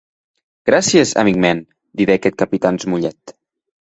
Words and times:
Gràcies, 0.69 1.11
amic 1.23 1.39
mèn, 1.45 1.61
didec 2.01 2.27
eth 2.31 2.41
Capitan 2.43 2.85
Smollet. 2.85 3.37